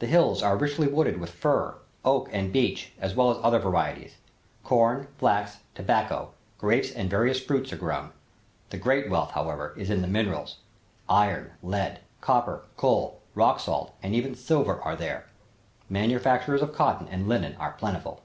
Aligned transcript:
The 0.00 0.08
hills 0.08 0.42
are 0.42 0.56
richly 0.56 0.88
wooded 0.88 1.20
with 1.20 1.30
fir, 1.30 1.76
oak 2.04 2.28
and 2.32 2.52
beech, 2.52 2.90
as 2.98 3.14
well 3.14 3.30
as 3.30 3.36
other 3.40 3.60
varieties. 3.60 4.16
Corn, 4.64 5.06
flax, 5.16 5.58
tobacco, 5.76 6.32
grapes 6.58 6.90
and 6.90 7.08
various 7.08 7.40
fruits 7.40 7.72
are 7.72 7.76
grown. 7.76 8.10
The 8.70 8.78
great 8.78 9.08
wealth, 9.08 9.30
however, 9.30 9.72
is 9.76 9.88
in 9.88 10.02
the 10.02 10.08
minerals. 10.08 10.56
Iron, 11.08 11.52
lead, 11.62 12.00
copper, 12.20 12.64
coal, 12.76 13.20
rock 13.36 13.60
salt 13.60 13.94
and 14.02 14.12
even 14.12 14.34
silver 14.34 14.80
are 14.82 14.96
there. 14.96 15.26
Manufacturers 15.88 16.62
of 16.62 16.74
cotton 16.74 17.06
and 17.06 17.28
linen 17.28 17.54
are 17.60 17.70
plentiful. 17.78 18.22